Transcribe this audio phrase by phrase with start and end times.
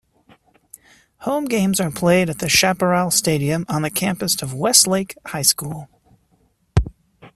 [1.27, 5.89] Home games are played at Chaparral Stadium on the campus of Westlake High School.